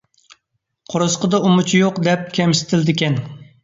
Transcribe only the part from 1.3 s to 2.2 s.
ئۇمىچى يوق»